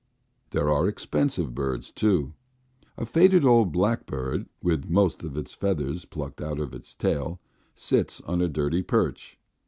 There 0.49 0.71
are 0.71 0.87
expensive 0.87 1.53
birds 1.53 1.91
too. 1.91 2.33
A 2.97 3.05
faded 3.05 3.45
old 3.45 3.71
blackbird, 3.71 4.47
with 4.63 4.89
most 4.89 5.21
of 5.21 5.37
its 5.37 5.53
feathers 5.53 6.05
plucked 6.05 6.41
out 6.41 6.57
of 6.59 6.73
its 6.73 6.95
tail, 6.95 7.39
sits 7.75 8.19
on 8.21 8.41
a 8.41 8.47
dirty 8.49 8.81
perch. 8.81 9.37